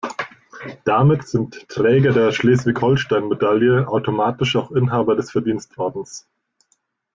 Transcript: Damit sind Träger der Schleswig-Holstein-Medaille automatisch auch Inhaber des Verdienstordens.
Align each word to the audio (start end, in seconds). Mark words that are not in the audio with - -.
Damit 0.83 1.27
sind 1.27 1.69
Träger 1.69 2.11
der 2.11 2.31
Schleswig-Holstein-Medaille 2.31 3.87
automatisch 3.87 4.55
auch 4.55 4.71
Inhaber 4.71 5.15
des 5.15 5.29
Verdienstordens. 5.29 6.27